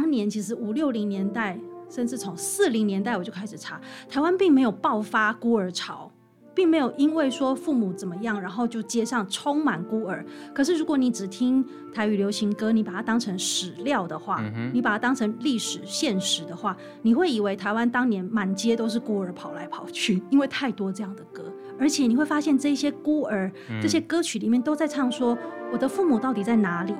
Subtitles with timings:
[0.00, 1.58] 当年其实五六零年代，
[1.90, 3.78] 甚至从四零年代我就开始查，
[4.08, 6.10] 台湾并没有爆发孤儿潮。
[6.52, 10.22] 并没有因为说父母怎么样，然后就街上充满孤儿。
[10.52, 21.44] 可是如果你只听台语流行歌，你把它当成史料的话，嗯、你把它当成历史现实的话，你会以为台湾当年满街都是孤儿跑来跑去，因为太多这样的歌。
[21.78, 25.38] 而且你会发现这些孤儿、嗯、这些歌曲里面都在唱说
[25.72, 26.94] 我的父母到底在哪里？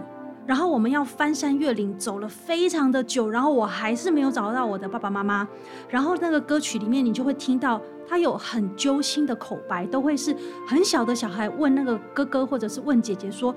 [0.46, 5.46] 然后我们要翻山越岭，走了非常的久，然后我还是没有找到我的爸爸妈妈。
[5.88, 10.34] 然后那个歌曲里面，你就会听到他有很揪心的口白，都会是
[10.66, 13.54] 很小的小孩问那个哥哥或者是问姐姐说：“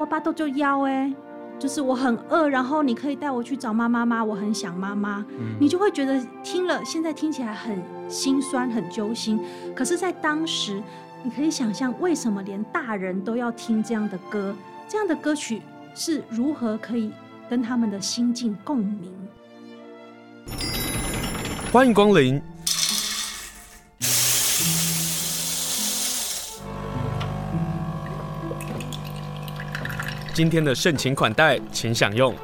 [0.00, 1.12] 爸爸都就腰哎，
[1.58, 4.24] 就是我很饿，然后你可以带我去找妈妈吗？
[4.24, 5.22] 我很想妈妈。”
[5.60, 9.38] 你就会觉得听了现在听起来很心酸、很揪心。
[9.76, 10.82] 可是，在当时，
[11.22, 14.54] 你可以想象为什么连大人都要听这样的歌，
[14.88, 15.60] 这样的歌曲。
[15.96, 17.12] 是如何可以
[17.48, 19.12] 跟他们的心境共鸣？
[21.72, 22.42] 欢迎光临。
[30.34, 32.34] 今天的盛情款待，请享用。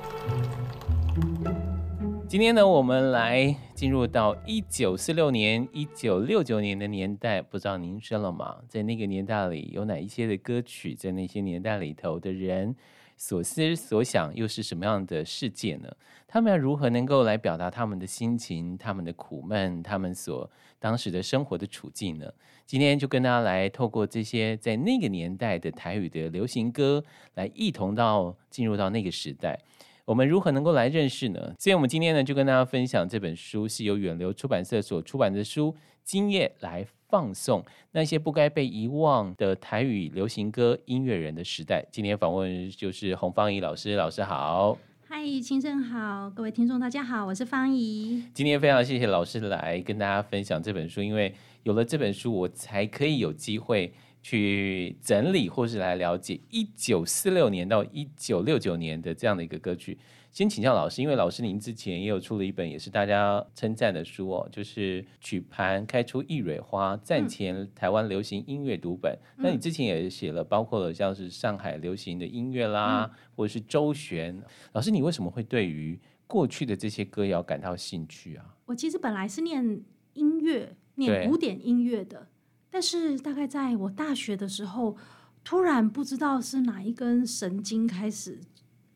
[2.29, 8.59] 今天呢，我们来进入到一九四六年、一九六九年的年代，不知道您生了吗？
[8.69, 10.95] 在那个年代里，有哪一些的歌曲？
[10.95, 12.77] 在那些年代里头的人？
[13.21, 15.95] 所思所想又是什么样的世界呢？
[16.27, 22.33] 他们要如何能够来表达他们的心情、他们的苦闷、他们所当时的生活的处境呢？
[22.65, 27.05] 今天就跟大家来透过这些在那个年代的台语的流行歌，
[27.35, 29.61] 来一同到进入到那个时代，
[30.07, 31.55] 我们如何能够来认识呢？
[31.59, 35.71] 所以，我们今天呢就跟大家分享这本书，是由远流出版社所出版的书
[36.03, 36.83] 《今夜来》。
[37.11, 41.85] 放送那些不该被遗忘的台语流行歌音乐人的时代。
[41.91, 44.79] 今天访问就是洪芳怡老师，老师好。
[45.09, 48.23] 嗨，清盛好，各位听众大家好，我是方怡。
[48.33, 51.35] 今天非常谢谢老师来跟大家分享这本书，因为
[51.65, 53.93] 有了这本书，我才可以有机会
[54.23, 59.99] 去整理或是来了解一九四六年到一九六九年的这样的一个歌曲。
[60.33, 69.13] 先请教老师，因为老师您之前也有出了一本也是大家称赞的书哦，就是曲盘开出一蕊花，战前台湾流行音乐读本。
[69.37, 74.41] 嗯、那你之前也写了，包括了像是上海流行的音乐啦，嗯、或者是周璇。
[74.73, 75.99] 老师，你为什么会对于
[76.29, 78.55] 过去的这些歌谣感到兴趣啊？
[78.67, 79.83] 我其实本来是念
[80.13, 82.29] 音乐，念古典音乐的，
[82.71, 84.97] 但是大概在我大学的时候，
[85.43, 88.39] 突然不知道是哪一根神经开始。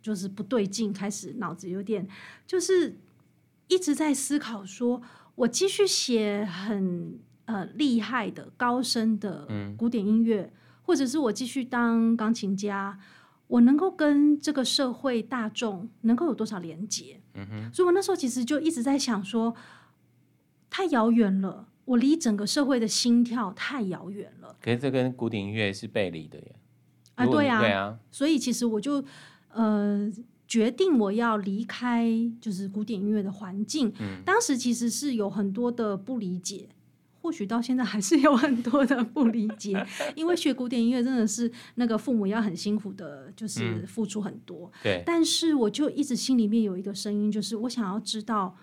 [0.04, 2.06] 就是不对劲，开始脑子有点，
[2.46, 2.98] 就是
[3.68, 5.02] 一直在思考说，说
[5.34, 9.48] 我继续写很呃厉害的高深的
[9.78, 12.98] 古典音乐，嗯、或者是我继续当钢琴家，
[13.46, 17.18] 我能够跟这个社会大众能够有多少连接？
[17.32, 19.56] 嗯哼，所以我那时候其实就一直在想说，
[20.68, 24.54] 太遥远了，我离整个社会的心跳太遥远了。
[24.60, 26.54] 可是这跟古典音乐是背离的耶。
[27.14, 29.02] 啊，对啊，对啊，所以其实我就。
[29.54, 30.10] 呃，
[30.46, 32.06] 决定我要离开
[32.40, 33.92] 就是古典音乐的环境。
[33.98, 36.68] 嗯，当时其实是有很多的不理解，
[37.22, 44.66] 或许到现在还是有很多的不理解， 因为学古典音乐真的是那个父母要很辛苦的，就是付出很多。
[44.66, 48.56] 嗯，对，但是我就一直心里面有一个声音，就是我想要知道。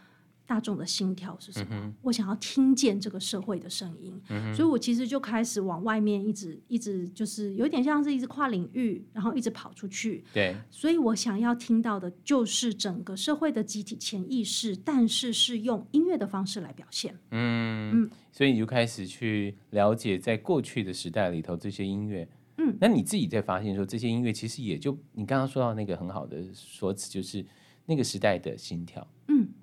[0.51, 1.67] 大众的心跳是什么？
[1.71, 10.25] 嗯、我想要听见这个社会的声音，嗯、所以我其实就开始往外面一直一直就是有点像是一直跨领域，然后一直跑出去。
[10.33, 17.17] 对，所以我想要听到的就是整个社会的集体潜意识，但是是用音乐的方式来表现。
[17.29, 22.27] 嗯嗯，所以你就开始去了解在过去的时代里头这些音乐。
[22.57, 27.45] 嗯，那你自己在发现说这些音乐其实也就你刚刚说到那个很好的说辞，就是
[27.85, 29.07] 那个时代的心跳。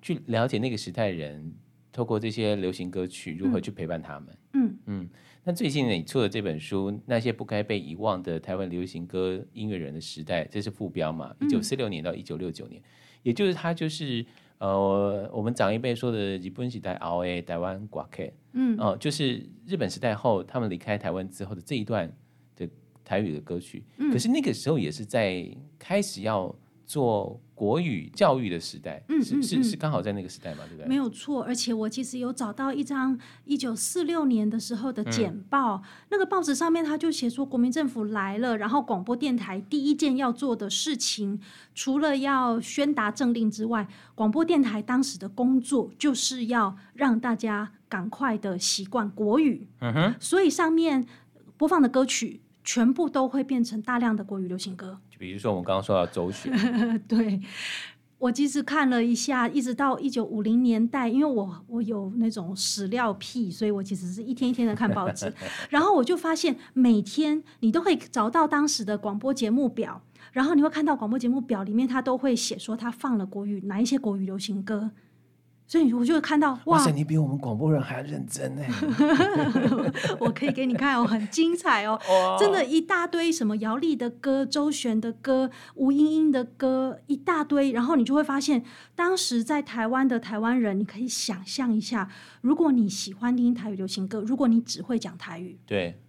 [0.01, 1.53] 去了解那个时代人，
[1.91, 4.37] 透过这些流行歌曲如何去陪伴他们。
[4.53, 5.09] 嗯嗯。
[5.43, 11.33] 那最近你出的这本书《那些不该被遗忘的台湾流行歌音乐人的时代》，这是副标嘛？
[11.41, 12.81] 一九四六年到一九六九年，
[13.23, 14.25] 也就是他就是
[14.57, 18.23] 呃，我们长一辈说的日本时代 R A 台湾歌客。
[18.53, 22.11] 嗯哦、呃，就是日本时代后他们离开台湾之后的这一段
[22.55, 22.69] 的
[23.03, 23.83] 台语的歌曲。
[23.97, 24.11] 嗯。
[24.11, 25.45] 可是那个时候也是在
[25.77, 26.55] 开始要。
[26.85, 30.87] 做国语教育的时代，嗯，是是是刚好在那个时代嘛，对不对？
[30.87, 41.37] 没有错，而且我其实有找到一张一九四六年的时候的简报，嗯、那个报纸上面他就写说，国民政府来了，然后广播电台第一件要做的事情，
[41.75, 43.85] 除了要宣达政令之外，
[44.15, 51.05] 广播电台当时的工作就是要让大家赶快的习惯国语，嗯哼，所以上面
[51.57, 54.99] 播放的歌曲全部都会变成大量的国语流行歌。
[55.09, 56.51] 就比如说，我们刚刚说到周璇，
[57.07, 57.41] 对，
[58.17, 65.33] 我其实看了一下，一直到一九五零年代，因为我我有那种史料癖，所以我其实是一天一天的看报纸，
[65.69, 70.01] 然后我就发现每天你都可以找到当时的广播节目表，
[70.31, 74.91] 然后你会看到广播节目表里面，它都会写说它放了国语哪一些国语流行歌。
[75.69, 78.63] 所以我就会看到哇，哇塞，你比我们广播人还要认真呢！
[80.19, 81.95] 我可以给你看哦，很精彩哦，
[82.39, 87.71] 真的，一大堆什么姚丽的歌、周璇的歌、吴莺莺的歌，一大堆。
[87.71, 92.09] 然后你就会发现，当时在台湾的台湾人，你可以想象一下，
[92.41, 96.01] 如果你喜欢听台语流行歌，如果你只会讲台语，对。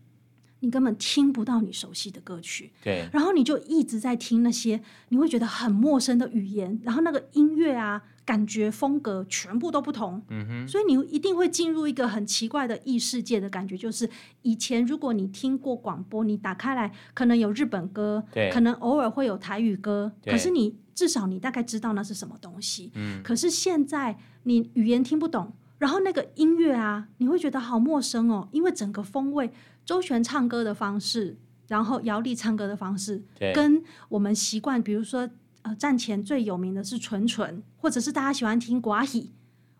[0.61, 14.09] 你根本听不到你熟悉的歌曲，对，然后你就一直在听那些你会觉得很陌生的语言，然后那个音乐啊，感觉风格全部都不同，嗯哼，所以你一定会进入一个很奇怪的异世界的感觉，就是
[14.43, 29.51] 以前如果你听过广播，你打开来可能有日本歌，对，可能偶尔会有台语歌，可是你至少你大概知道那是什么东西，嗯，可是现在你语言听不懂，然后那个音乐啊，你会觉得好陌生哦，因为整个风味。
[29.91, 33.21] 周璇唱歌的方式，然后姚丽唱歌的方式，
[33.53, 35.29] 跟我们习惯，比如说
[35.63, 39.33] 呃，战前最有名的是纯纯，或者是大家喜欢听寡喜，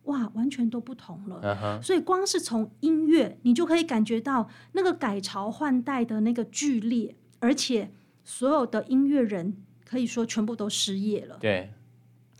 [0.07, 1.41] 哇，完全都不同了。
[1.45, 1.81] Uh-huh.
[1.81, 7.93] 所以光是从音乐，你就可以感觉到那个改朝换代的那个剧烈，而且
[8.25, 11.37] 所有的音乐人可以说全部都失业了。
[11.39, 11.73] 对。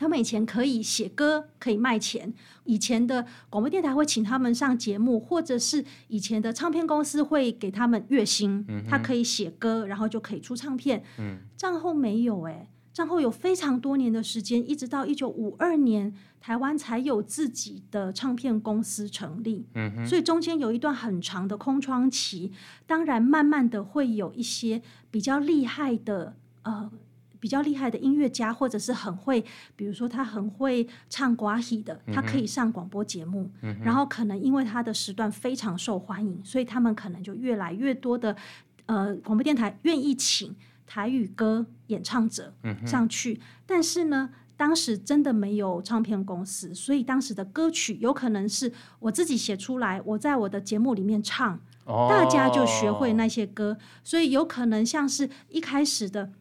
[0.01, 2.33] 他们以前可以写歌，可以卖钱。
[2.65, 8.65] 以前的广播电台会请他们上节目，或者是以前的唱片公司会给他们月薪。
[8.67, 11.05] 嗯、他可以写歌，然后就可以出唱片。
[11.19, 16.11] 嗯、战后没有哎、欸，战后有非常多年的时间，一直到一九五二年，
[16.41, 19.67] 台湾才有自己的唱片公司成立。
[19.75, 22.53] 嗯、所以中间有一段很长的空窗期。
[22.87, 24.81] 当然，慢慢的会有一些
[25.11, 26.91] 比较厉害的呃。
[27.41, 29.43] 比较厉害的音乐家，或者是很会，
[29.75, 38.37] 比如说他很会唱歌戏的，他可以上广播节目，嗯，然后可能因为他的时段非常受欢迎，所以他们可能就越来越多的
[38.85, 40.55] 呃广播电台愿意请
[40.87, 42.53] 台语歌演唱者
[42.87, 43.41] 上去，嗯。
[43.65, 56.33] 但是呢，当时真的没有唱片公司，所以当时的歌曲有可能是我自己写出来，我在我的节目里面唱，哦，大家就学会那些歌，所以有可能像是一开始的。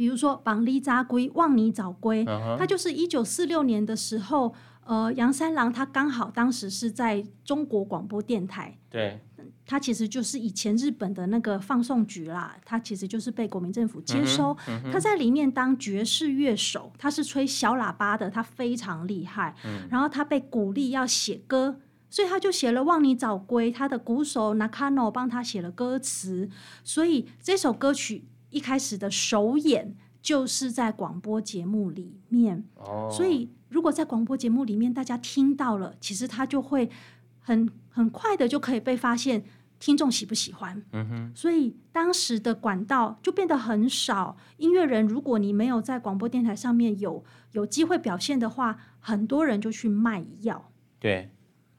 [0.00, 2.24] 比如说，绑你扎龟，望你早归，
[2.58, 4.54] 他就是一九四六年的时候，
[4.86, 9.20] 呃，杨三郎他刚好当时是在中国广播电台，对，
[9.66, 14.56] 他其实就是以前日本的那个放送局啦，他其实就是被国民政府接收，
[14.90, 26.48] 他在里面当爵士乐手，他是吹小喇叭的，他非常厉害，嗯、然后他被鼓励要写歌，所以他就写了《望你早归》，他的鼓手 Nakano 帮他写了歌词，
[26.82, 28.24] 所以这首歌曲。
[28.50, 33.10] 一开始的首演就是在广播节目里面，oh.
[33.10, 36.90] 所以如果在广播节目里面大家听到了，其实他就会
[37.38, 39.42] 很很快的就可以被发现
[39.78, 40.82] 听众喜不喜欢。
[40.90, 41.34] Mm -hmm.
[41.34, 44.36] 所以当时的管道就变得很少。
[44.58, 50.70] 音乐人，如果你没有在广播电台上面有有机会表现的话，很多人就去卖药。
[50.98, 51.30] 对，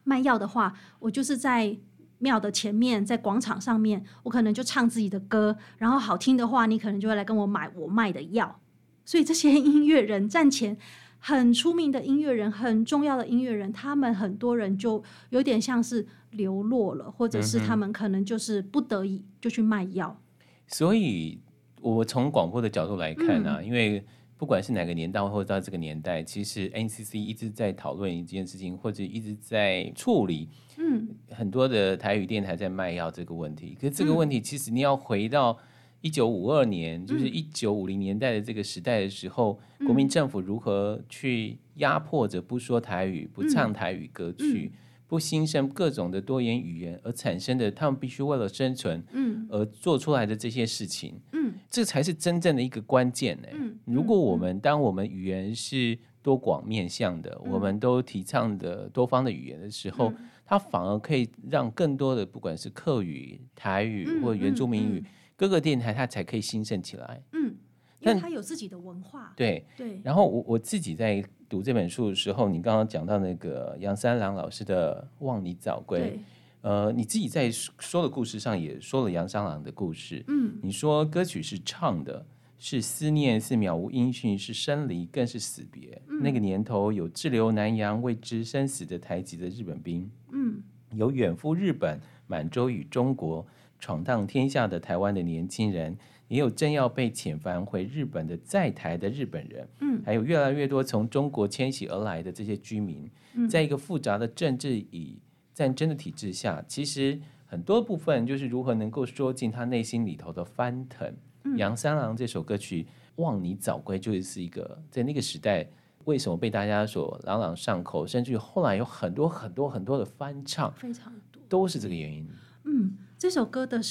[0.04, 1.78] 卖药的话，我就是在。
[2.22, 8.60] 庙的前面，在广场上面，我可能就唱自己的歌，然后好听的话，你可能就会来跟我买我卖的药。
[9.04, 10.78] 所以这些音乐人，战前
[11.18, 20.16] 很出名的音乐人，很重要的音乐人，他们很多人就有点像是流落了，或者是他们可能就是不得已就去卖药。
[20.40, 21.40] 嗯、所以，
[21.82, 24.06] 我从广播的角度来看呢、啊嗯，因为
[24.42, 30.50] 不管是哪个年代，或者到这个年代，其实 NCC 一直在讨论一件事情，或者一直在处理。
[30.78, 35.56] 嗯，很多的台语电台在卖药这个问题，可是这个问题其实你要回到
[36.02, 44.80] 一九五二年，嗯、就是一九五零年代的这个时代的时候，嗯、国民政府如何去压迫着不说台语、不唱台语歌曲、嗯、
[45.12, 53.50] 不兴盛各种的多元语言而产生的，他们必须为了生存，嗯，而做出来的这些事情，嗯，这才是真正的一个关键呢。
[53.52, 60.10] 嗯，如果我们当我们语言是多广面向的、嗯，我们都提倡的多方的语言的时候。
[60.12, 65.02] 嗯它反而可以让更多的，不管是客语、台语或原住民语、
[65.38, 67.24] 各个电台它才可以兴盛起来。
[67.32, 67.56] 嗯，
[68.02, 69.34] 因为它有自己的文化。
[69.36, 70.02] 对对。
[70.04, 76.18] 然后我我自己在读这本书的时候，你刚刚讲到那个杨三郎老师的《望你早归》，
[76.62, 80.24] 呃，你自己在说的故事上也说了杨三郎的故事。
[80.28, 82.26] 嗯，你说歌曲是唱的。
[82.64, 86.00] 是思念，是渺无音讯，是生离，更是死别。
[86.08, 86.22] 嗯。
[86.22, 93.44] 那个年头，有滞留南洋为知生死的台籍的日本兵，嗯，有远赴日本、满洲与中国
[93.80, 95.98] 闯荡天下的台湾的年轻人。
[96.32, 105.20] 也有正要被遣返回日本的在台的日本人，嗯，还有越来越多从中国迁徙而来的这些居民，嗯，在一个复杂的政治与
[105.54, 111.14] 战争的体制下，其实很多部分就是如何能够说进他内心里头的翻腾。
[111.44, 112.84] 嗯，杨三郎这首歌曲
[113.18, 115.68] 《望你早归》就是一个在那个时代
[116.06, 122.26] 为什么被大家所朗朗上口，甚至于后来有很多很多很多的翻唱，非常多，都是这个原因。
[122.64, 123.82] 嗯，这首歌的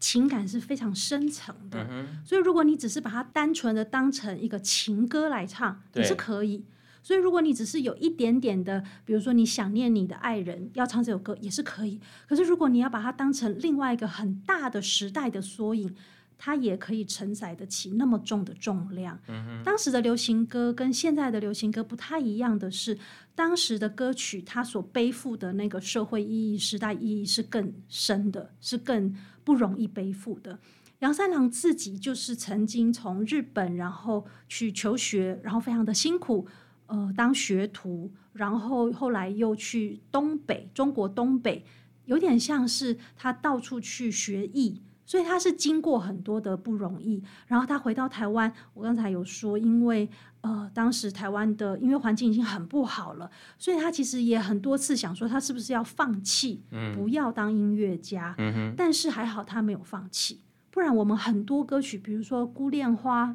[0.00, 6.64] 情感是非常深层的，嗯，所以如果你只是把它单纯的当成一个情歌来唱，也是可以。
[7.02, 11.98] 所以如果你只是有一点点的，比如说你想念你的爱人，要唱这首歌也是可以。
[12.28, 15.94] 可是如果你要把它当成另外一个很大的时代的缩影，
[16.36, 19.18] 它也可以承载得起那么重的重量。
[19.26, 19.62] 嗯。
[19.64, 22.98] 当时的流行歌跟现在的流行歌不太一样的是，
[23.34, 29.16] 当时的歌曲它所背负的那个社会意义、时代意义是更深的，是更。
[29.48, 30.58] 不容易背负的。
[30.98, 36.46] 杨三郎自己就是曾经从日本，然后去求学，然后非常的辛苦，
[36.84, 41.64] 呃，当学徒，然后后来又去东北，中国东北，
[42.04, 47.22] 有点像是他到处去学艺，所以他是经过很多的不容易。
[47.46, 56.62] 然后他回到台湾，我刚才有说，因为呃，当时台湾的音乐环境已经很不好了，所以他其实也很多次想说，他是不是要放弃，
[56.94, 58.34] 不要当音乐家。
[58.38, 58.72] 嗯。
[58.76, 60.40] 但是还好他没有放弃，
[60.70, 63.26] 不然我们很多歌曲，比如说《孤恋花》，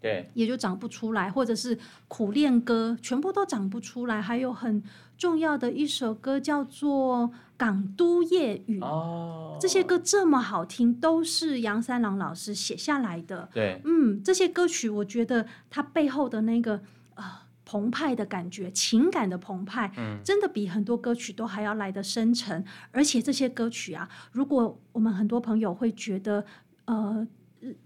[0.00, 4.22] 对，也就长不出来，或者是苦恋歌，全部都长不出来。
[4.22, 4.82] 还有很
[5.18, 7.32] 重要的一首歌叫做。
[7.56, 13.48] 港都夜雨，哦，这些歌这么好听，都是杨三郎老师写下来的。
[13.54, 16.80] 对，嗯，这些歌曲，我觉得它背后的那个
[17.14, 17.24] 呃
[17.64, 22.62] 澎湃的感觉，情感的澎湃，嗯，真的比很多歌曲都还要来得深沉。
[22.92, 26.44] 而且这些歌曲啊，如果我们很多朋友会觉得，
[26.84, 27.26] 呃，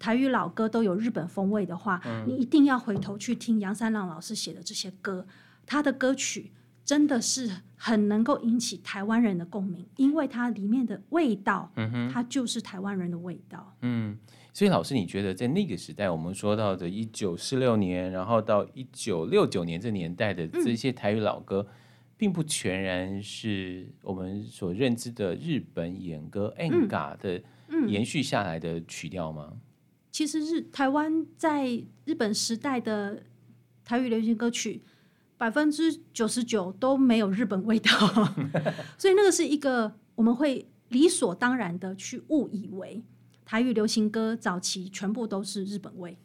[0.00, 5.24] 台语老歌都有日本风味的话，嗯，你一定要回头去听杨三郎老师写的这些歌，
[5.64, 6.50] 他的歌曲。
[6.90, 13.72] 真的是很能够引起台湾人的共鸣，因为它里面的味道，嗯哼，它就是台湾人的味道。
[13.82, 14.18] 嗯，
[14.52, 21.74] 所以老师，你觉得在那个时代，我们说到的一九四六年，然后到一九六九年这年代的这些台语老歌，嗯，
[22.16, 27.40] 并不全然是我们所认知的日本演歌 enga 的
[27.86, 29.50] 延续下来的曲调吗？
[29.52, 29.60] 嗯，
[30.10, 31.68] 其实日台湾在
[32.04, 33.22] 日本时代的
[33.84, 34.82] 台语流行歌曲。
[35.40, 37.90] 百分之九十九都没有日本味道，
[38.98, 43.02] 所以那个是一个我们会理所当然的去误以为
[43.46, 46.18] 台语流行歌早期全部都是日本味。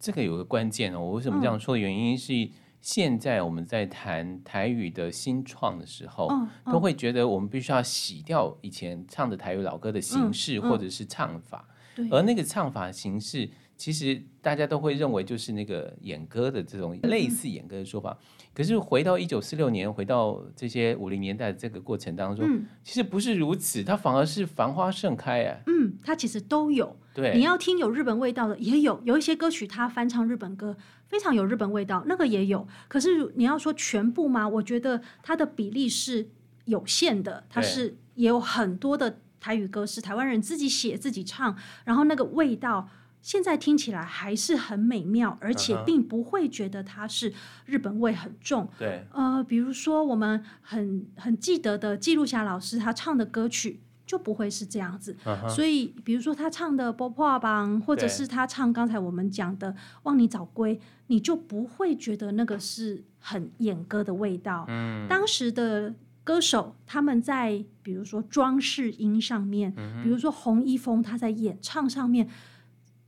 [0.00, 11.68] 这个有个关键哦，我为什么这样说的原因是，现在我们在谈台语的新创的时候，嗯嗯，都会觉得我们必须要洗掉以前唱的台语老歌的形式或者是唱法，
[12.10, 13.48] 而那个唱法形式。
[13.80, 25.62] 其实大家都会认为就是那个演歌的这种类似演歌的说法，嗯、可是回到一九四六年，回到这些五零年代的这个过程当中，嗯，其实不是如此，它反而是繁花盛开哎。
[25.66, 26.94] 嗯，它其实都有。
[27.14, 32.68] 对，你要听有日本味道的也有，有一些歌曲它翻唱日本歌，非常有日本味道，那个也有。
[32.86, 34.46] 可是你要说全部吗？
[34.46, 36.28] 我觉得它的比例是
[36.66, 41.56] 有限的，它是也有很多的台语歌是台湾人自己写自己唱，
[41.86, 42.90] 然后那个味道。
[43.22, 47.32] 现在听起来还是很美妙，而且并不会觉得它是
[47.66, 48.68] 日本味很重。
[48.78, 55.14] 对，呃，比如说我们很很记得的纪录侠老师他唱的歌曲就不会是这样子。
[55.48, 59.70] 所以，比如说他唱的《波破邦》，或者是他唱刚才我们讲的
[60.04, 60.76] 《望你早归》，
[61.08, 64.64] 你就不会觉得那个是很演歌的味道。
[64.68, 72.26] 嗯，当时的歌手他们在比如说装饰音上面，比如说洪一峰他在演唱上面。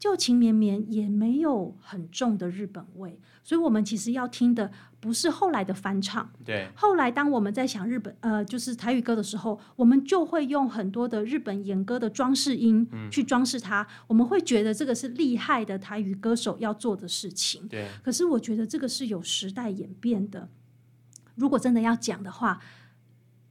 [0.03, 6.29] 旧情绵绵也没有很重的日本味，所以我们其实要听的不是后来的翻唱。
[6.45, 13.87] 对，后来当我们在想日本呃，就是台语歌的时候，我们就会用很多的日本演歌的装饰音去装饰它，嗯。
[14.09, 17.69] 我们会觉得这个是厉害的台语歌手要做的事情。
[17.69, 20.49] 对，可是我觉得这个是有时代演变的。
[21.37, 22.59] 如果真的要讲的话，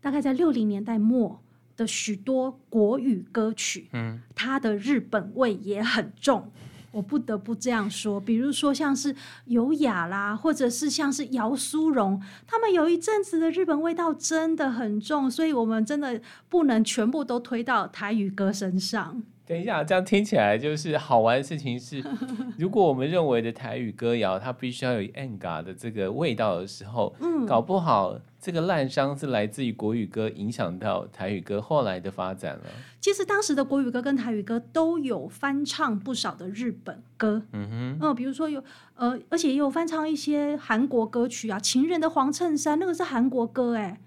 [0.01, 1.41] 大概在六零年代末。
[1.81, 6.51] 的许多国语歌曲，嗯，它的日本味也很重，
[6.91, 8.21] 我不得不这样说。
[8.21, 19.23] 比如说像是尤雅啦，或者是像是姚苏荣，他们有一阵子的日本味道真的很重，所以我们真的不能全部都推到台语歌身上。
[19.51, 22.01] 等一下，这样听起来就是好玩的事情是，
[22.58, 32.63] 如果我们认为的台语歌谣它必须要有 enga 的这个味道的时候，嗯，搞不好这个烂伤是来自于国语歌影响到台语歌后来的发展了。
[33.01, 38.63] 其实当时的国语歌跟台语歌都有翻唱不少的日本歌，嗯哼，嗯，比如说有
[38.96, 44.00] 呃，而且也有翻唱一些韩国歌曲啊，《情人的黄衬衫》那个是韩国歌哎。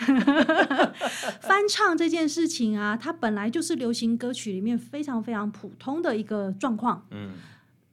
[1.40, 7.06] 翻唱这件事情啊，它本来就是流行歌曲里面非常非常普通的一个状况。
[7.10, 7.30] 嗯，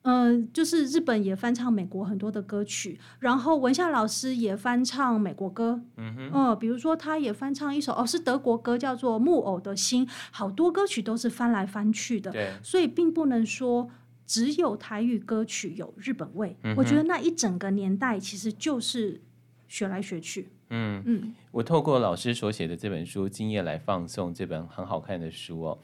[0.03, 5.81] 呃，就是日本也翻唱美国很多的歌曲，然后文夏老师也翻唱美国歌。
[5.97, 10.05] 嗯哼，呃，比如说他也翻唱一首哦，是德国歌，叫做《木偶的心》。
[10.31, 13.89] 好多歌曲都是翻来翻去的，对，所以并不能说
[14.25, 16.55] 只有台语歌曲有日本味。
[16.63, 19.21] 嗯，我觉得那一整个年代其实就是
[19.67, 20.49] 学来学去。
[20.69, 25.77] 嗯嗯，我透过老师所写的这本书《今夜来放送》这本很好看的书哦，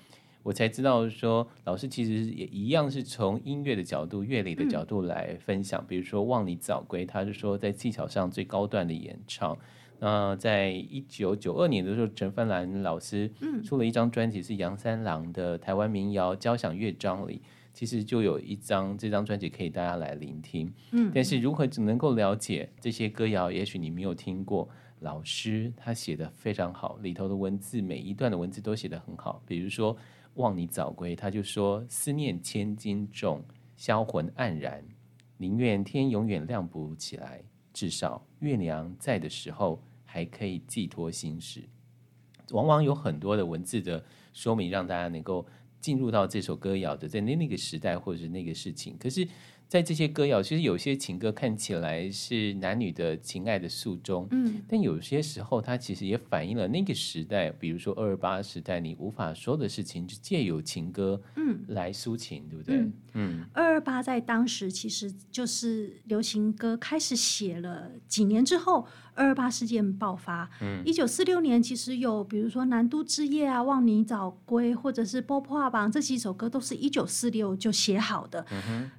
[0.43, 5.81] 我才知道说老师其实也一样是从音乐的角度、乐理的角度来分享。
[5.81, 9.57] 嗯、比如说《望你早归》，他是说在技巧上最高段的演唱。
[9.99, 13.31] 那在一九九二年的时候，陈芬兰老师
[13.63, 17.41] 出了一张专辑，是杨三郎的台湾民谣交响乐章里。
[17.74, 24.70] 其实就有一张这张专辑可以大家来聆听，嗯，但是如何只能够了解这些歌谣，也许你没有听过。
[25.00, 29.42] 老师他写的非常好，里头的文字每一段的文字都写得很好。
[29.46, 29.94] 比如说
[30.36, 33.44] 《望你早归》，他就说：“思念千斤重，
[33.75, 34.82] 销魂黯然，
[35.38, 37.42] 宁愿天永远亮不起来，
[37.74, 41.68] 至少月亮在的时候还可以寄托心事。”
[42.51, 45.44] 往往有很多的文字的说明，让大家能够。
[45.83, 49.27] 进入到这首歌谣的，在那那个时代或者是那个事情，可是，
[49.74, 62.88] 在这些歌谣，其实有些情歌看起来是男女的情爱的诉衷，嗯，但有些时候它其实也反映了那个时代，比如说二二八时代，你无法说的事情，就借由情歌，嗯，来抒情，对不对？
[63.16, 68.88] 嗯，二二八在当时其实就是流行歌开始写了几年之后。
[69.16, 78.44] 二二八事件爆发，嗯一九四六年其实有，比如说《南都之夜》啊，《望你早归》或者是《波破榜》这几首歌，都是一九四六就写好的。
[78.51, 78.92] 嗯哼。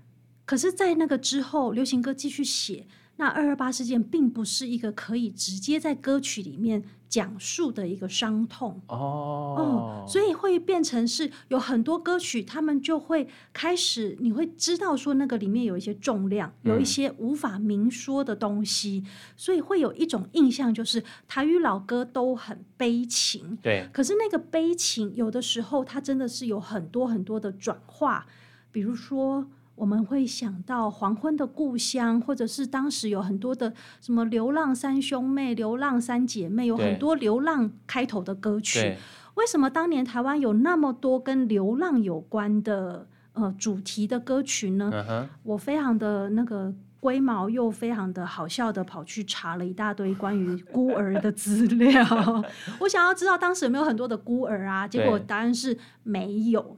[0.45, 2.87] 可是，在那个之后，流行歌继续写。
[3.17, 23.89] 那二二八事件并不是一个可以直接在歌曲里面讲述的一个伤痛哦，哦，所以会变成是有很多歌曲，他们就会开始，你会知道说那个里面有一些重量，有一些无法明说的东西，嗯、所以会有一种印象，就是台语老歌都很悲情，对。
[23.93, 28.27] 可是那个悲情有的时候它真的是有很多很多的转化，
[28.73, 29.47] 比如说。
[29.77, 38.97] 我们会想到黄昏的故乡，或者是当时有很多的什么流浪三兄妹、流浪三姐妹，有很多流浪开头的歌曲。
[39.35, 45.27] 为什么当年台湾有那么多跟流浪有关的呃主题的歌曲呢？Uh-huh.
[45.43, 52.01] 我非常的那个龟毛又非常的好笑的跑去查了一大堆关于孤儿的资料，
[52.79, 54.87] 我想要知道当时有没有很多的孤儿啊？
[54.87, 56.77] 结果答案是没有。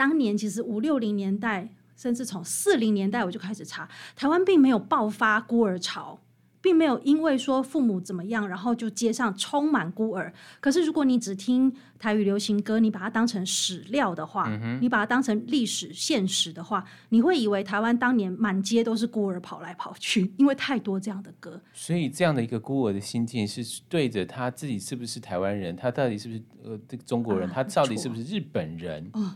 [0.00, 3.86] 当年其实五六零年代，甚至从四零年代我就开始查，
[4.16, 6.18] 台湾并没有爆发孤儿潮，
[6.62, 10.32] 并没有因为说父母怎么样，然后就街上充满孤儿。
[10.58, 21.60] 可是如果你只听台语流行歌，你把它当成史料的话，嗯、你把它当成历史现实的话，你会以为台湾当年满街都是孤儿跑来跑去，因为太多这样的歌。
[21.74, 29.10] 所以这样的一个孤儿的心境是对着他自己是不是台湾人，他到底是不是呃这个中国人，啊、他到底是不是日本人？
[29.12, 29.30] 嗯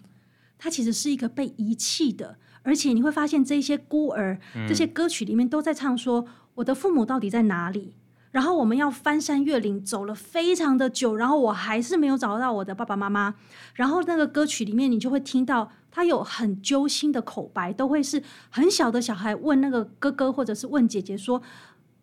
[0.64, 6.24] 它其实是一个被遗弃的，而且你会发现这些孤儿，嗯、这些歌曲里面都在唱说
[6.54, 7.96] 我的父母到底在哪里？
[8.30, 13.34] 然后我们要翻山越岭，走了非常的久，然后我还是没有找到我的爸爸妈妈。
[13.74, 21.42] 然后那个歌曲里面，你就会听到他有很揪心的口白，都会是很小的小孩问那个哥哥或者是问姐姐说：“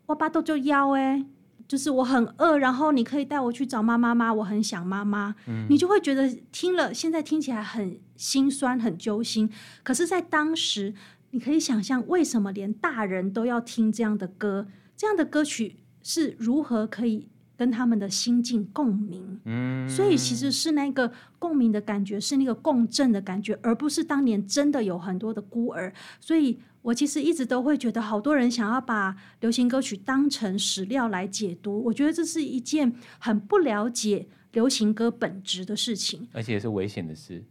[0.06, 1.26] 我爸都就腰哎。”
[1.72, 4.34] 就是我很饿，然后你可以带我去找妈妈吗？
[4.34, 5.34] 我很想妈妈。
[5.48, 9.50] 嗯，你就会觉得听了，现在听起来很心酸、很揪心。
[9.82, 10.94] 可是，在当时，
[11.30, 14.68] 你可以想象，为什么连大人都要听这样的歌？
[14.98, 17.30] 这样的歌曲是如何可以
[17.62, 19.40] 跟他们的心境共鸣？
[19.46, 25.94] 嗯，所以其实是那个共鸣的感觉，是那个共振的感觉，而不是当年真的有很多的孤儿。
[26.20, 26.58] 所以。
[26.84, 37.44] 我其实一直都会觉得，好多人想要把流行歌曲当成史料来解读，我觉得这是一件很不了解流行歌本质的事情，而且也是危险的事。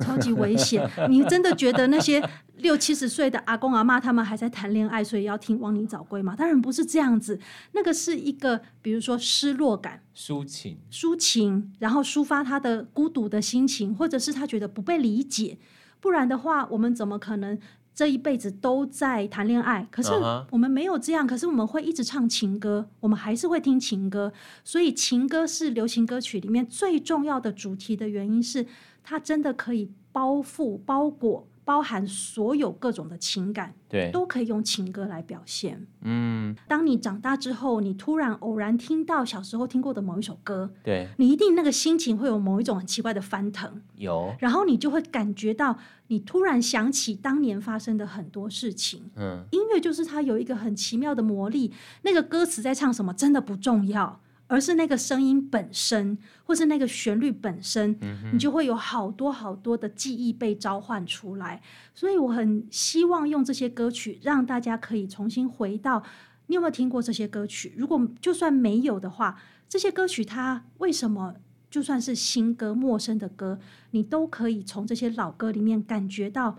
[0.00, 0.88] 超级危险。
[1.08, 2.22] 你真的觉得那些
[2.56, 6.34] 六七十岁的阿公阿妈他们还在谈恋爱，所以要听《望你早归》吗？
[6.36, 7.38] 当然不是这样子。
[7.72, 15.58] 那个是一个，比如说失落感、抒情、抒情，然后抒发他的孤独的心情，或者是他觉得不被理解。
[16.00, 17.58] 不然的话，我们怎么可能？
[17.94, 20.10] 这一辈子都在谈恋爱，可是
[20.50, 21.26] 我们没有这样。
[21.26, 24.30] 可是我们会一直唱情歌，我们还是会听情歌。
[24.62, 28.66] 所以情歌是流行歌曲里面最重要的主题的原因是，
[29.06, 31.46] 它真的可以包覆、包裹。
[31.66, 35.84] 包含所有各种的情感，对，都可以用情歌来表现。
[36.02, 49.10] 嗯，当你长大之后，你突然偶然听到小时候听过的某一首歌，对，你一定那个心情会有某一种很奇怪的翻腾，有，然后你就会感觉到，你突然想起当年发生的很多事情。
[49.16, 54.20] 嗯，音乐就是它有一个很奇妙的魔力，那个歌词在唱什么真的不重要。
[54.48, 61.60] 而是那个声音本身，或是那个旋律本身，嗯，你就会有好多好多的记忆被召唤出来。
[61.94, 66.02] 所以我很希望用这些歌曲，让大家可以重新回到。
[66.46, 67.72] 你有没有听过这些歌曲？
[67.76, 71.34] 如果就算没有的话，这些歌曲它为什么
[71.70, 73.58] 就算是新歌、陌生的歌，
[73.90, 76.58] 你都可以从这些老歌里面感觉到。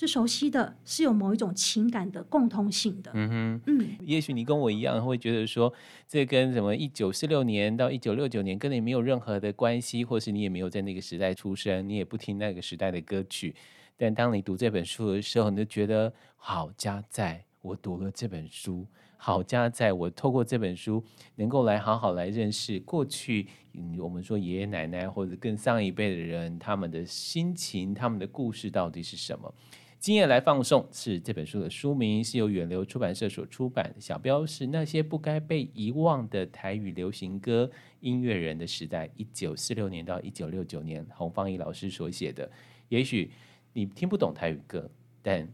[0.00, 3.10] 是熟悉的，是有某一种情感的共通性的。
[3.12, 5.70] 嗯哼，嗯，也许你跟我一样会觉得说，
[6.08, 13.54] 这跟什么一九四六年到一九六九年跟你没有任何的关系，或是你也没有在那个时代出生，你也不听那个时代的歌曲。
[13.98, 18.86] 但当你读这本书的时候，你就觉得好家在我读了这本书，
[19.18, 23.48] 好家在我透过这本书能够来好好来认识过去。
[23.74, 29.54] 嗯，我们说爷爷奶奶或者更上一辈的人，他们的心情，他们的故事到底是什么？
[30.00, 42.50] 今夜来放送是这本书的书名，是由远流出版社所出版，小标是那些不该被遗忘的台语流行歌音乐人的时代，一九四六年到一九六九年，洪芳宜老师所写的。
[42.88, 43.30] 也许
[43.74, 45.46] 你听不懂台语歌，但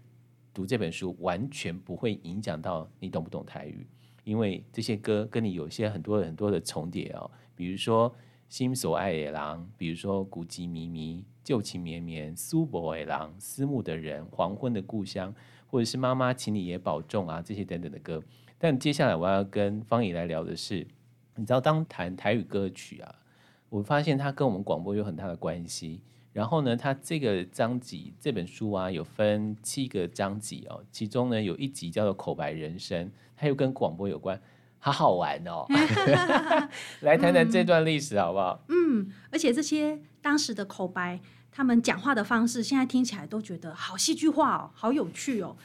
[0.54, 3.84] 读这本书完全不会影响到你懂不懂台语，
[4.22, 8.14] 因为这些歌跟你有些很多很多的重叠哦，比如说。
[8.48, 15.34] 心所爱的人，比如说古籍靡靡、旧情绵绵、苏博的人、思慕的人、黄昏的故乡，
[15.66, 18.22] 或者是妈妈，请你也保重啊，这些等等的歌。
[18.58, 20.86] 但接下来我要跟芳宜来聊的是，
[21.34, 23.14] 你知道，当谈台语歌曲啊，
[23.68, 26.00] 我发现它跟我们广播有很大的关系。
[26.32, 34.40] 然后呢，它这个章集这本书啊，有分七个章集哦，其中呢有一集叫做口白人生，它又跟广播有关。
[34.78, 35.66] 好好玩哦！
[37.00, 38.64] 来谈谈这段历史好不好？
[38.68, 45.56] 嗯，而且这些当时的口白，他们讲话的方式，现在听起来都觉得好戏剧化哦，好有趣哦。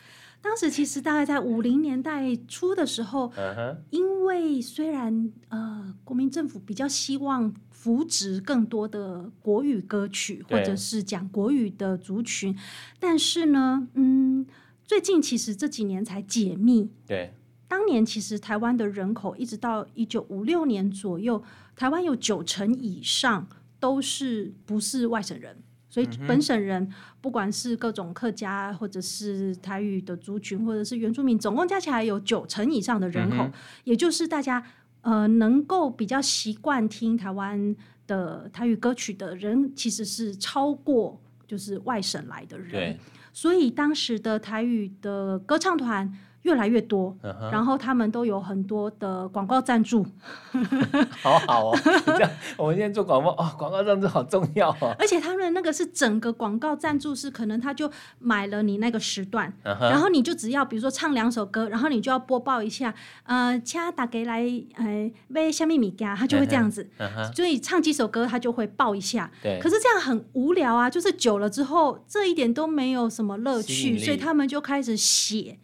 [0.42, 3.78] 当时其实大概在五零年代初的时候，uh-huh.
[3.92, 12.58] 因为虽然呃国民政府比较希望扶植更多的国语歌曲，或者是讲国语的族群，
[13.00, 14.48] 但是呢，嗯，
[14.84, 16.90] 最近其实这几年才解密。
[17.06, 17.36] 对。
[17.72, 21.42] 当年其实台湾的人口一直到一九五六年左右，
[21.74, 23.48] 台湾有九成以上
[23.80, 25.56] 都是不是外省人，
[25.90, 33.54] 所以本省人不管是各种客家或者是台语的族群，或者是原住民，总共加起来有九成以上的人口，嗯、
[33.86, 34.62] 也就是大家
[35.04, 37.74] 呃能够比较习惯听台湾
[38.06, 43.00] 的台语歌曲的人，其实是超过就是外省来的人，
[43.32, 46.14] 所以当时的台语的歌唱团。
[46.44, 47.52] 越来越多，uh-huh.
[47.52, 50.06] 然后他们都有很多的广告赞助，
[51.22, 51.80] 好好哦。
[52.06, 54.96] 这样，我们现在做广告哦，广告赞助好重要哦。
[54.98, 59.90] 而且他们那个是整个广告赞助，是可能他就买了你那个时段，uh-huh.
[59.90, 64.44] 然后你就只要比如说唱两首歌，然后你就要播报一下，呃，掐打给来，
[64.78, 66.90] 呃，喂虾米米家，他就会这样子。
[66.98, 67.36] Uh-huh.
[67.36, 69.30] 所以唱几首歌，他就会报一下。
[69.44, 69.60] 对。
[69.62, 75.60] 可是这样很无聊啊，就是久了之后，这一点都没有什么乐趣，所以他们就开始写。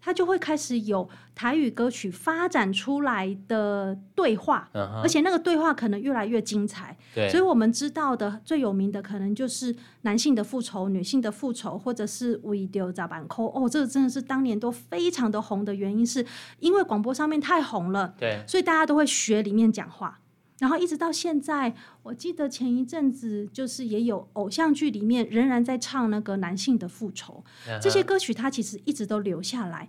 [0.00, 5.02] 他就会开始有台语歌曲发展出来的对话，uh-huh.
[5.02, 6.96] 而且那个对话可能越来越精彩。
[7.14, 13.44] 对，所以我们知道的最有名的可能就是男性的复仇、女性的复仇，或者是为着十万块。
[13.44, 16.24] 哦，这个真的是当年都非常的红的原因，是
[16.60, 18.14] 因为广播上面太红了。
[18.18, 20.19] 对，所以大家都会学里面讲话。
[20.60, 27.80] 然后一直到现在，我记得前一阵子就是也有偶像剧里面仍然在唱那个男性的复仇，uh-huh.
[27.80, 29.88] 这些歌曲它其实一直都留下来。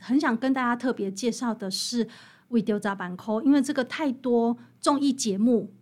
[0.00, 2.04] 很想跟大家特别介绍的是
[2.48, 5.72] 《为着十万块》，因为这个太多综艺节目，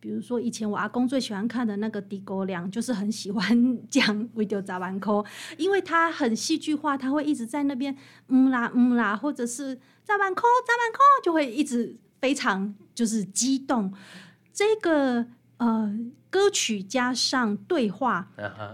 [0.00, 5.12] 比如说以前我阿公最喜欢看的那个《猪哥俩》，就是很喜欢讲《为着十万块》，
[5.58, 7.96] 因为他很戏剧化，他会一直在那边
[8.28, 12.74] 嗯啦嗯啦，或者是十万块十万块，就会一直非常。
[12.94, 13.90] 就是激动，
[14.52, 18.28] 这个呃歌曲加上对话，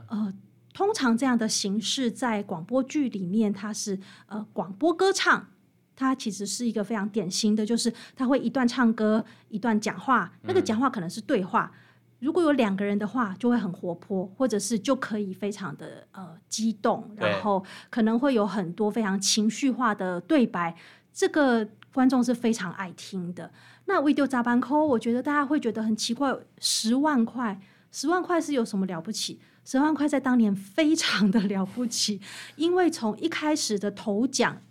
[0.09, 0.35] 呃，
[0.75, 5.47] 通常这样的形式在广播剧里面，它是呃广播歌唱，
[5.95, 11.71] 它其实是一个非常典型的，就是它会一段唱歌，一段讲话，那个讲话可能是对话。
[11.73, 11.79] 嗯
[12.19, 20.77] 如果有两个人的话，就会很活泼，或者是就可以非常的呃激动，然后可能会有很多非常情绪化的对白，
[21.13, 21.65] 这个
[21.99, 23.51] 观众是非常爱听的。
[23.87, 29.41] 那为着十万块，我觉得大家会觉得很奇怪，十万块，十万块是有什么了不起？
[29.65, 32.21] 十万块在当年非常的了不起，
[32.55, 34.63] 因为从一开始的头奖，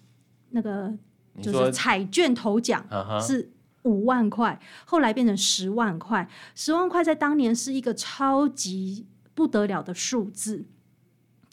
[0.52, 0.94] 那个
[1.42, 2.86] 就是彩券头奖
[3.22, 3.52] 是。
[3.84, 6.28] 五万块，后来变成十万块。
[6.56, 10.66] 十万块在当年是一个超级不得了的数字。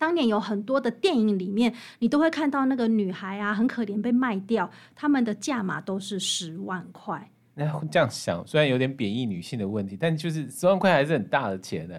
[0.04, 7.30] 当年有很多的电影里面，你都会看到那个女孩啊，很可怜被卖掉，他们的价码都是十万块。
[7.54, 11.94] 那这样想，虽然有点贬义女性的问题，但就是十万块还是很大的钱呢。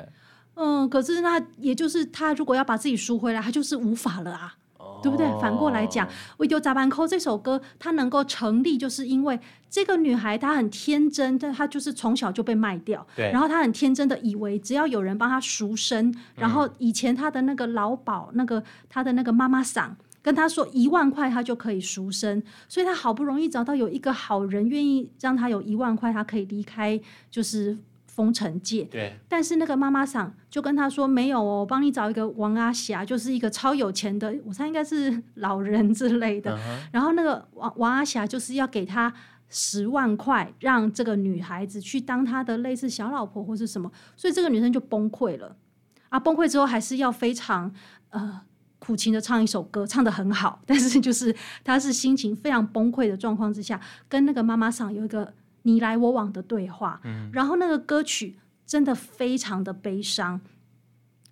[0.54, 4.56] 嗯，可是那也就是他如果要把自己赎回来，他就是无法了啊。
[5.02, 5.28] 对不对？
[5.40, 13.06] 反过来讲，《为着十万块》这首歌它能够成立，就是因为这个女孩她很天真，但她就是从小就被卖掉。
[13.16, 13.32] 对。
[13.32, 22.42] 然后她很天真的以为，只要有人帮她赎身，然后以前她的那个老鸨，那个她的那个妈妈桑跟她说一万块，她就可以赎身。
[22.68, 27.78] 所以她好不容易找到有一个好人愿意让她有一万块，她可以离开，就是。
[28.16, 36.56] 封尘界，对，但是那个妈妈桑就跟他说没有哦，我帮你找一个王阿霞，就是一个超有钱的，我猜应该是老人之类的。
[36.56, 36.90] Uh-huh.
[36.94, 39.14] 然后那个王王阿霞就是要给他
[39.50, 45.58] 十万块，让这个女孩子去当他的类似小老婆或是什么，所以这个女生就崩溃了。
[46.08, 47.70] 啊，崩溃之后还是要非常
[48.12, 48.40] 呃
[48.80, 55.34] 苦情的唱一首歌，唱得很好，但是就是她是心情非常崩溃的状况之下，跟那个妈妈桑有一个。
[55.66, 60.40] 你来我往的对话，嗯，然后那个歌曲真的非常的悲伤，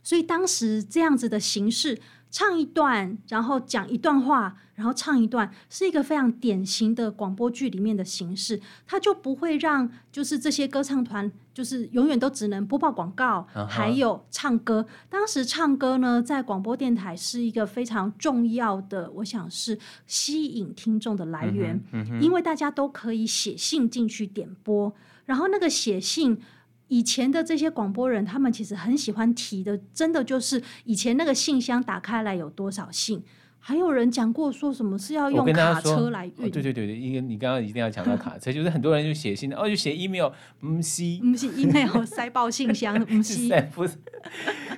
[0.03, 1.99] 所以当时这样子的形式，
[2.33, 13.67] 唱一段，然后讲一段话，然后唱一段，是一个非常典型的广播剧里面的形式，它就不会让就是这些歌唱团就是永远都只能播报广告，uh-huh.
[13.67, 14.83] 还有唱歌。
[15.11, 22.03] 当时唱歌呢，在广播电台是一个非常重要的，我想是吸引听众的来源，uh-huh.
[22.03, 22.19] Uh-huh.
[22.19, 24.91] 因为大家都可以写信进去点播，
[25.25, 26.41] 然后那个写信。
[26.87, 33.23] 以前的这些广播人，他们其实很喜欢提的，真的就是以前那个信箱打开来有多少信。
[33.65, 36.33] 还有人讲过说什么是要用卡车来运。
[36.33, 43.97] 哦，对对对对，因为你刚刚一定要讲到卡车，就是很多人就写信，哦，就写 email，不是不是 email 塞爆信箱，嗯是不是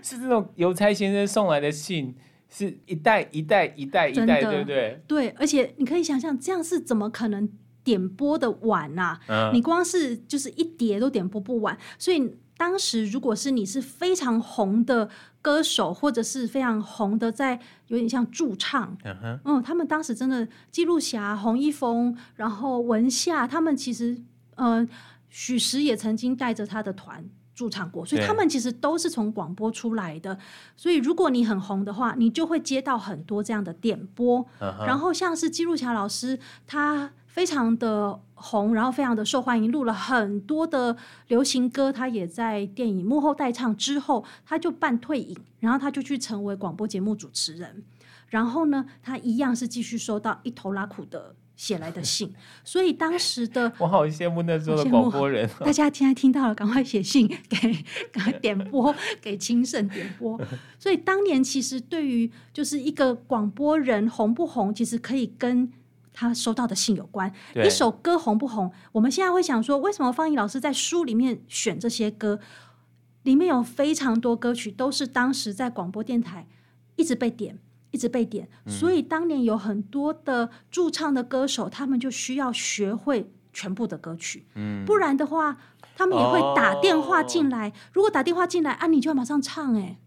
[0.04, 2.14] 是这种邮差先生送来的信，
[2.48, 5.02] 是一袋一袋一袋一袋，对不对？
[5.08, 7.50] 对，而且你可以想象，这样是怎么可能？
[7.86, 11.78] 点播的晚呐、啊嗯，你光是就是一碟都点播不完。
[11.98, 15.10] 所以当时如果是你是非常红的
[15.42, 24.18] 歌手，或者是非常红的，在有点像驻唱，嗯，嗯，他们当时真的记录侠、洪一峰，然后文夏，他们其实，
[24.56, 24.88] 呃，
[25.30, 27.24] 许时也曾经带着他的团
[27.56, 30.38] 驻唱过，所以他们其实都是从广播出来的。
[30.76, 34.46] 所以如果你很红的话，你就会接到很多这样的点播。
[34.60, 36.38] 嗯、然后像是记录霞老师，
[36.68, 37.12] 他。
[37.36, 40.96] 非常的红，然后非常的受欢迎，录了很多的
[41.28, 41.92] 流行歌。
[41.92, 47.84] 他也在电影幕后代唱之后，他就办退隐，然后他就去成为广播节目主持人。
[48.30, 52.34] 然后呢，他一样是继续收到一头拉苦的写来的信。
[52.64, 57.58] 所以当时的 我好羡慕那时候的广播人， 大家现在听到了，赶快写信 给
[58.12, 60.40] 赶快点播给清盛点播。
[60.78, 65.72] 所以当年其实对于就是一个广播人红不红，其实可以跟。
[66.18, 68.72] 他收到的信有关，一首歌红不红？
[68.94, 72.40] 我们现在会想说，为什么方怡老师在书里面选这些歌？
[73.24, 76.48] 里面有非常多歌曲都是当时在广播电台
[76.96, 77.60] 一直被点，
[77.96, 78.48] 一直被点。
[78.66, 78.72] 嗯。
[78.72, 84.46] 所以当年有很多的驻唱的歌手，他们就需要学会全部的歌曲。
[84.56, 85.58] 嗯，不然的话，
[85.96, 87.70] 他们也会打电话进来。
[87.70, 87.74] 哦。
[87.94, 90.00] 如果打电话进来，啊，你就要马上唱，欸，诶，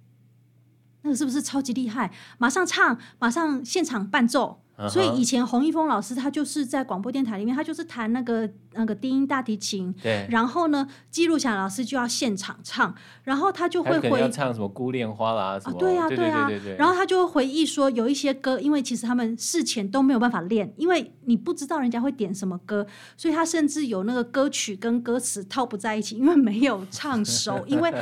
[1.03, 2.13] 那个是不是超级厉害？
[2.37, 4.63] 马上唱，马上现场伴奏。
[4.89, 10.27] 所以以前洪一峰老师他就是在广播电台里面，他就是弹那个那个低音大提琴，对。
[10.31, 15.77] 然后呢，记录侠老师就要现场唱，然后他就会回唱什么《孤恋花》啦什么。
[15.77, 16.77] 啊，对呀，对呀，对对。
[16.77, 22.87] 然后他就会回忆说，有一些歌，因为其实他们事前都没有办法练，因为你不知道人家会点什么歌，
[23.17, 27.93] 所以他甚至有那个歌曲跟歌词套不在一起，因为没有唱熟， 因为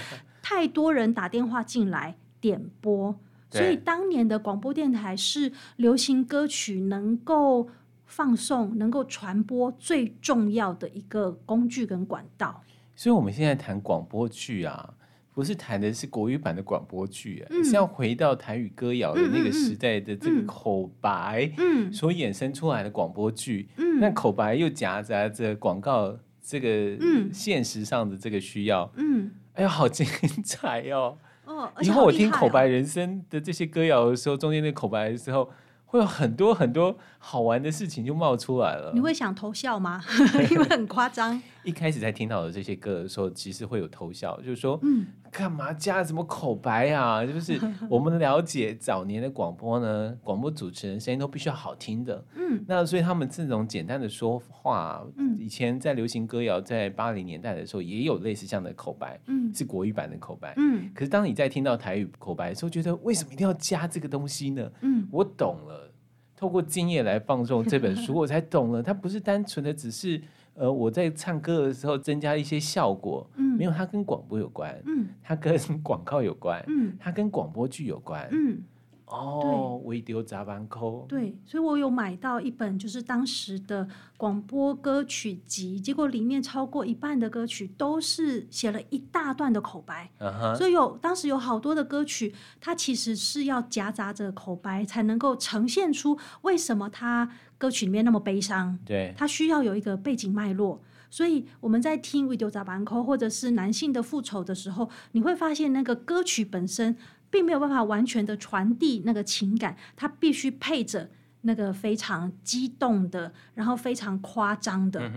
[0.42, 3.14] 太多人打电话进来点播。
[3.50, 7.68] 所以当年的广播电台是流行歌曲能够
[8.04, 12.62] 放送、能够传播最重要的一个工具跟管道。
[12.94, 14.94] 所以我们现在谈广播剧啊，
[15.32, 23.68] 不是谈的是国语版的广播剧啊，嗯是要回到台语歌谣的那个时代的这个口白，嗯所衍生出来的广播剧。
[23.76, 30.06] 嗯，那口白又夹杂着广告，这个嗯现实上的这个需要，嗯哎呀，好精
[30.44, 31.16] 彩哦！
[31.46, 35.50] 哦，以后我听口白人生的这些歌谣的时候，中间那口白的时候，
[35.86, 36.96] 会有很多很多
[37.28, 38.92] 好玩的事情就冒出来了。
[38.94, 40.00] 你会想偷笑吗？
[40.48, 41.42] 因为很夸张。
[41.64, 47.26] 一开始在听到的这些歌的时候，其实会有偷笑，就是说，嗯，干嘛加什么口白啊？
[47.26, 47.60] 就是
[47.90, 52.24] 我们了解早年的广播呢，广播主持人声音都必须要好听的。
[52.36, 60.54] 嗯，那所以他们这种简单的说话，嗯以前在流行歌谣在八零年代的时候，也有类似这样的口白，嗯是国语版的口白。
[60.58, 64.70] 嗯可是当你在听到台语口白的时候，觉得为什么一定要加这个东西呢？
[64.82, 65.90] 嗯我懂了，
[66.36, 70.20] 透过今夜来放纵这本书，我才懂了，它不是单纯的只是
[70.54, 73.56] 呃我在唱歌的时候增加一些效果，嗯。
[73.56, 75.08] 没有，它跟广播有关，嗯。
[75.22, 76.94] 它跟广告有关，嗯。
[77.00, 78.28] 它跟广播剧有关。
[78.30, 78.60] 嗯，
[79.06, 90.10] 哦，微丢砸板扣，对，所以我有买到一本就是当时的广播歌曲集，结果里面超过一半的歌曲都是写了一大段的口白。
[90.56, 98.76] 所以有当时有好多的歌曲，它其实是要夹杂着口白，才能够呈现出为什么它歌曲里面那么悲伤。
[98.84, 100.82] 对，它需要有一个背景脉络。
[101.08, 106.96] 所以我们在听《We Do 杂板扣》或者是男性的复仇的时候，你会发现那个歌曲本身
[107.30, 111.10] 并没有办法完全的传递那个情感，它必须配着
[111.42, 115.10] 那个非常激动的，然后非常夸张的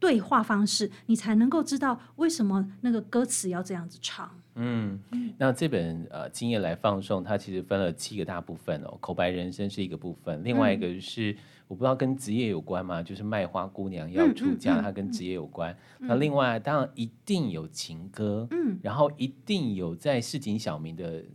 [0.00, 4.30] 对话方式，你才能够知道为什么那个歌词要这样子唱。
[4.60, 4.98] 嗯，
[5.38, 11.36] 那这本呃《今夜来放送》，它其实分了七个大部分哦，口白人生是一个部分，另外一个是、
[11.68, 13.00] 我不知道跟职业有关吗？
[13.00, 15.76] 就是卖花姑娘要出嫁，嗯嗯嗯它跟职业有关。
[15.98, 21.26] 那另外当然一定有情歌，嗯，然后一定有在市井小民的对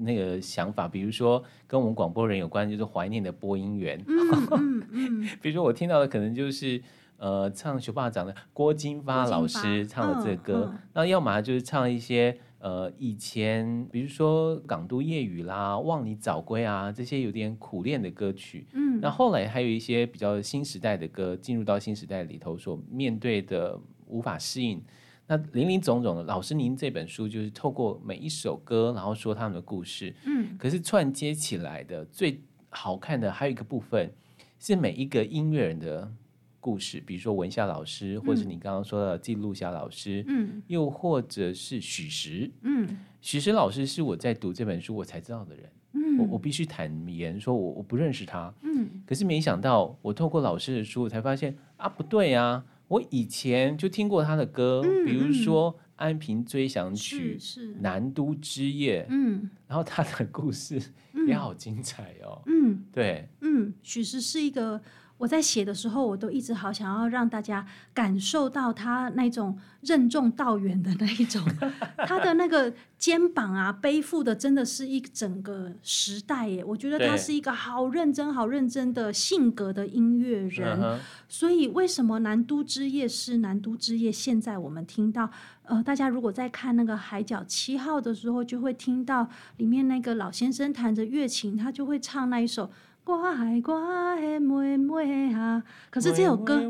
[0.00, 4.02] 那个想法，比如说跟我们广播人有关，就是怀念的播音员。
[4.06, 6.82] 嗯嗯嗯， 比如说我听到的可能就是
[7.18, 18.66] 呃唱《学霸掌》的郭金发老师唱的这个歌，嗯嗯那要么就是唱一些呃以前比如说港都夜雨啦、望你早归啊这些有点苦恋的歌曲。
[18.72, 24.82] 嗯，那后来还有一些比较新时代的歌，进入到新时代里头所面对的无法适应。
[25.30, 30.12] 那林林总总的，老师您这本书就是透过每一首歌，然后说他们的故事。
[30.26, 34.12] 嗯可是串接起来的最好看的还有一个部分，
[34.58, 36.12] 是每一个音乐人的
[36.58, 42.50] 故事，比如说文夏老师，或者你刚刚说的记录夏老师，嗯又或者是许石。
[42.62, 48.52] 嗯许石老师是我在读这本书我才知道的人，嗯，我我必须坦言说我我不认识他。
[48.62, 52.64] 嗯可是没想到，我透过老师的书，我才发现啊，不对啊！
[52.90, 57.38] 我以前就听过他的歌，嗯比如说《安平追想曲
[57.78, 59.48] 南都之夜》，嗯。
[59.68, 60.82] 然后他的故事
[61.28, 62.42] 也好精彩哦。
[62.46, 62.84] 嗯。
[62.92, 64.80] 对，嗯，许是是一个。
[65.20, 71.44] 我在写的时候，我都一直好想要让大家感受到他那种任重道远的那一种，
[72.08, 76.64] 他的那个肩膀啊，背负的真的是一整个时代耶。
[76.64, 80.80] 我觉得他是一个好认真、好认真的性格的音乐人。
[80.80, 84.10] 嗯所以，为什么《南都之夜》是《南都之夜》？
[84.12, 85.30] 现在我们听到，
[85.64, 89.28] 呃，大家如果在看那个《海角七号》的时候，就会听到
[89.58, 92.70] 里面那个老先生弹着乐琴，他就会唱那一首。
[93.10, 95.60] 我爱我的妹妹啊！
[95.90, 96.60] 可是这首歌，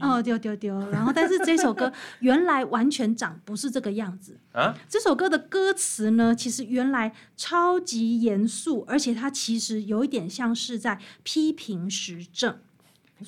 [0.00, 0.78] 哦，丢丢丢。
[0.90, 4.38] 然后，但是这首歌原来完全长不是这个样子。
[4.52, 12.56] 啊，这首歌的歌词呢，其实原来超级严肃，而且它其实有一点像是在批评时政。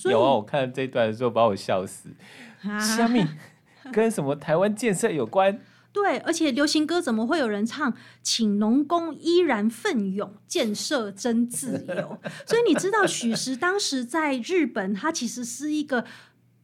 [0.05, 0.35] 有啊！
[0.35, 2.11] 我看这段的时候把我笑死。
[2.79, 3.27] 下面
[3.93, 5.59] 跟什么台湾建设有关？
[5.93, 12.19] 对，而且流行歌怎么会有人唱“请农工依然奋勇，建设真自由”？
[12.47, 16.05] 所以你知道许石当时在日本，他其实是一个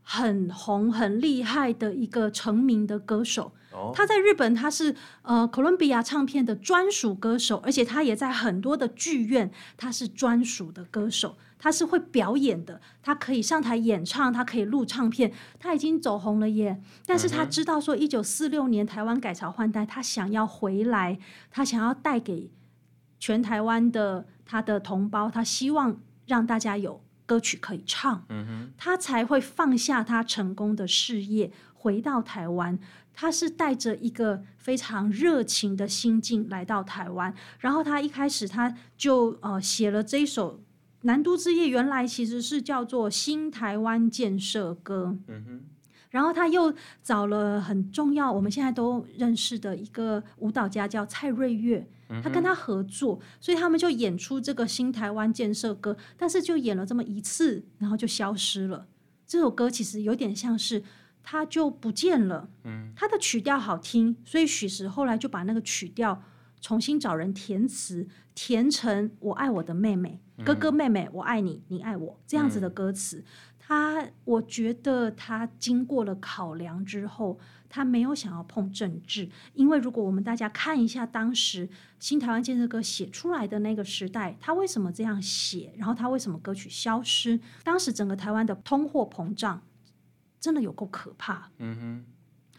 [0.08, 3.52] 很红、很厉害的一个成名的歌手。
[3.72, 16.80] 哦，他在日本，他是呃哥伦比亚唱片的专属歌手，而且他也在很多的剧院，他是专属的歌手，他是会表演的，他可以上台演唱，他可以录唱片，他已经走红了耶。
[17.04, 21.18] 但是他知道说，一九四六年台湾改朝换代，他想要回来，
[21.50, 22.52] 他想要带给
[23.18, 28.24] 全台湾的他的同胞，他希望让大家有歌曲可以唱，
[28.78, 32.78] 他才会放下他成功的事业，回到台湾。
[33.18, 40.58] 他是带着一个非常热情的心境来到台湾，然后他一开始他就呃写了这一首
[41.00, 45.16] 《南都之夜》，原来其实是叫做《新台湾建设歌》。
[45.28, 45.60] 嗯哼，
[46.10, 51.88] 然后他又找了很重要，我们现在都认识的一个舞蹈家叫蔡瑞月，
[52.22, 58.86] 他跟他合作，所以他们就演出这个新台湾建设歌，但是就演了这么一次，然后就消失了。
[59.26, 60.82] 这首歌其实有点像是
[61.22, 66.22] 他就不见了，嗯，他的曲调好听，所以许石后来就把那个曲调
[66.60, 73.24] 重新找人填词，填成“我爱我的妹妹，哥哥妹妹，我爱你，你爱我”这样子的歌词。
[73.58, 77.36] 他，我觉得他经过了考量之后，
[77.68, 87.40] 他没有想要碰政治，因为如果我们大家看一下当时新台湾建设歌写出来的那个时代，他为什么这样写，然后他为什么歌曲消失？
[87.64, 89.62] 当时整个台湾的通货膨胀
[90.40, 92.04] 真的有够可怕，嗯哼，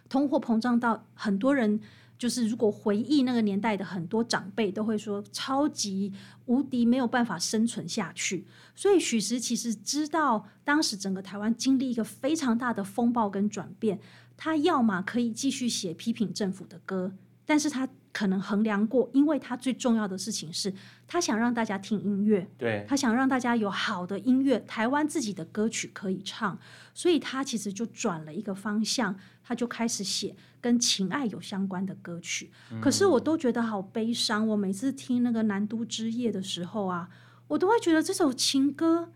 [0.09, 1.79] 通货膨胀到很多人。
[2.17, 6.11] 就是如果回忆那个年代的很多长辈都会说，超级
[6.47, 8.43] 无敌没有办法生存下去。
[8.73, 13.99] 所以许石其实知道当时整个台湾经历一个非常大的风暴跟转变，
[14.37, 17.11] 他要么可以继续写批评政府的歌，
[17.43, 20.73] 但是他可能衡量过，因为他最重要的事情是
[21.07, 26.57] 他想让大家听音乐，对，他想让大家有好的音乐，台湾自己的歌曲可以唱，
[26.93, 32.49] 所以他其实就转了一个方向，他就开始写跟情爱有相关的歌曲。
[32.71, 37.09] 嗯、可是我都觉得好悲伤，我每次听那个《南都之夜》的时候啊，
[37.47, 39.11] 我都会觉得这首情歌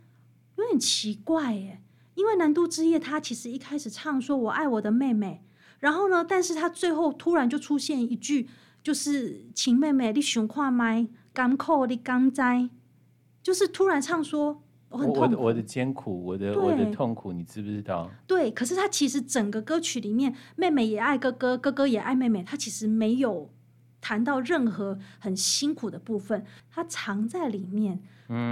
[0.58, 1.82] 有点奇怪耶，
[2.22, 5.44] 因为《南都之夜》他其实一开始唱说我爱我的妹妹，
[5.80, 8.48] 然后呢，但是他最后突然就出现一句。
[8.84, 12.42] 就是亲妹妹，你想看麦，甘苦你甘知，
[13.44, 18.10] 就是突然唱说我很痛苦，我的我的艰苦，我的我的痛苦，你知不知道？
[18.26, 23.52] 对，可是他其实整个歌曲里面，妹妹也爱哥哥，哥哥也爱妹妹，他其实没有
[24.02, 28.02] 谈到任何很辛苦的部分，他藏在里面。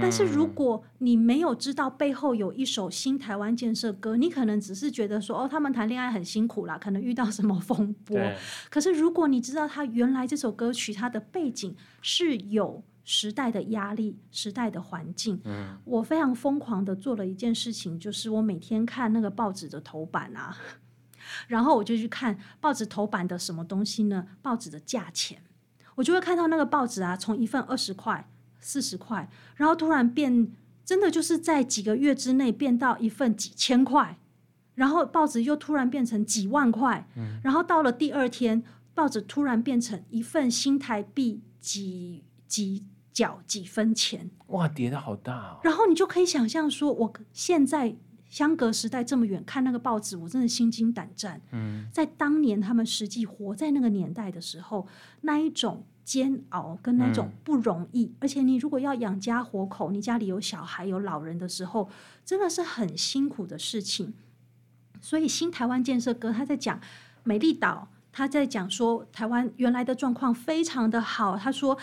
[0.02, 8.18] 但是如果你没有知道背后有一首新台湾建设歌，你可能只是觉得说哦，他们谈恋爱很辛苦啦，可能遇到什么风波。
[8.68, 15.40] 可是如果你知道他原来这首歌曲它的背景是有时代的压力、时代的环境。
[15.44, 20.54] 嗯，我非常疯狂的做了一件事情，就是我每天看那个报纸的头版啊，
[21.48, 24.26] 然后我就去看报纸头版的什么东西呢？
[24.42, 25.42] 报纸的价钱，
[25.94, 28.28] 我就会看到那个报纸啊，从一份二十块。
[28.60, 30.52] 四十块，然后突然变，
[30.84, 34.18] 真的就是在几个月之内变到一份几千块，
[34.74, 38.62] 然后报纸又突然变成几万块，嗯，然后到了第二天，
[38.94, 45.60] 报纸突然变成一份新台币几几角几分钱，哇，跌的好大哦！
[45.62, 47.96] 然后你就可以想象说，我现在
[48.28, 51.40] 相隔时代这么远，看那个报纸，我真的心惊胆战。
[51.52, 54.86] 嗯，在当年他们实际活在那个年代的时候，
[55.22, 55.86] 那一种。
[56.10, 61.88] 煎熬跟那种不容易，嗯，而且你如果要养家活口，你家里有小孩有老人的时候，
[62.24, 64.12] 真的是很辛苦的事情。
[65.00, 66.80] 所以新台湾建设哥他在讲
[67.22, 71.78] 美丽岛，他在讲说台湾原来的状况非常的好，他说。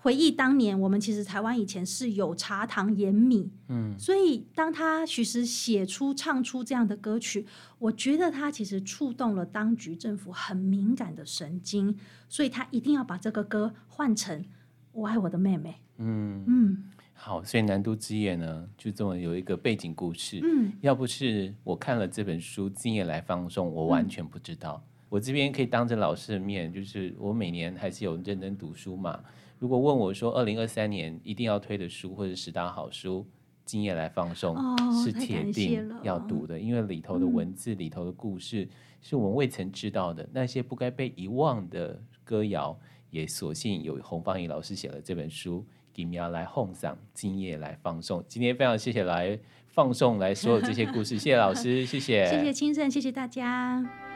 [0.00, 7.44] 回忆当年，我们其实台湾以前是有茶糖盐米，嗯，所以当他其实写出唱出这样的歌曲，
[7.80, 14.40] 我觉得他其实触动了当局政府很敏感的神经，所以他一定要把这个歌换成
[14.92, 15.70] 《我爱我的妹妹》。
[15.96, 20.38] 嗯嗯，好，所以《南都之夜》呢，就这么有一个背景故事。
[20.44, 24.80] 嗯，要不是我看了这本书《今夜来放送》，我完全不知道。
[24.80, 29.18] 嗯，我这边可以当着老师的面，就是我每年还是有认真读书嘛。
[29.58, 33.26] 如果问我说，二零二三年一定要推的书或者十大好书，
[33.64, 38.68] 今夜来放送、哦、是铁定要读的，因为里头的文字、嗯、里头的故事
[39.02, 42.78] 是我们未曾知道的，那些不该被遗忘的歌谣，
[43.10, 48.24] 也所幸有洪芳怡老师写了这本书，今夜来奉上，今夜来放送。
[48.28, 49.36] 今天非常谢谢来
[49.66, 54.07] 放送来所有这些故事，谢谢老师，谢谢，谢谢清盛，谢谢大家。